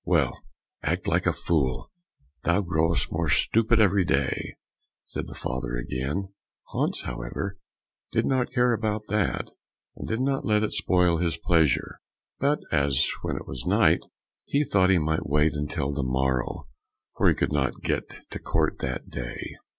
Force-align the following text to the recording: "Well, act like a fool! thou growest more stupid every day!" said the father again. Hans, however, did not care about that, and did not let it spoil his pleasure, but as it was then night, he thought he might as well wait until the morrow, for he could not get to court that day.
"Well, 0.03 0.41
act 0.81 1.05
like 1.05 1.27
a 1.27 1.31
fool! 1.31 1.91
thou 2.41 2.61
growest 2.61 3.11
more 3.11 3.29
stupid 3.29 3.79
every 3.79 4.03
day!" 4.03 4.55
said 5.05 5.27
the 5.27 5.35
father 5.35 5.75
again. 5.75 6.33
Hans, 6.69 7.01
however, 7.01 7.59
did 8.11 8.25
not 8.25 8.49
care 8.51 8.73
about 8.73 9.05
that, 9.09 9.51
and 9.95 10.07
did 10.07 10.19
not 10.19 10.43
let 10.43 10.63
it 10.63 10.73
spoil 10.73 11.17
his 11.17 11.37
pleasure, 11.37 11.99
but 12.39 12.61
as 12.71 13.05
it 13.25 13.45
was 13.45 13.63
then 13.69 13.77
night, 13.79 13.99
he 14.47 14.63
thought 14.63 14.89
he 14.89 14.97
might 14.97 15.19
as 15.19 15.25
well 15.25 15.39
wait 15.43 15.53
until 15.53 15.93
the 15.93 16.01
morrow, 16.01 16.67
for 17.15 17.27
he 17.29 17.35
could 17.35 17.51
not 17.53 17.81
get 17.83 18.27
to 18.31 18.39
court 18.39 18.79
that 18.79 19.11
day. 19.11 19.55